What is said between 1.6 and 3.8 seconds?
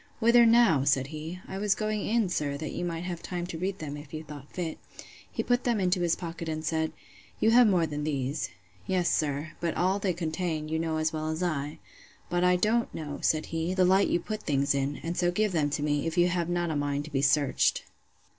going in, sir, that you might have time to read